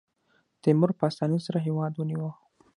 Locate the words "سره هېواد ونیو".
1.47-2.29